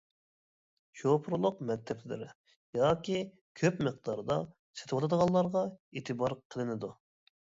شوپۇرلۇق 0.99 1.59
مەكتەپلىرى، 1.71 2.29
ياكى 2.79 3.19
كۆپ 3.61 3.85
مىقداردا 3.89 4.39
سېتىۋالىدىغانلارغا 4.81 5.65
ئېتىبار 5.99 6.37
قىلىنىدۇ. 6.55 6.93